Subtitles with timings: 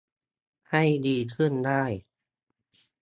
[0.71, 1.83] ให้ดีขึ้นได้